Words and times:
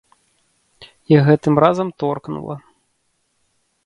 І 1.11 1.19
гэтым 1.27 1.53
разам 1.65 1.91
торкнула. 2.05 2.55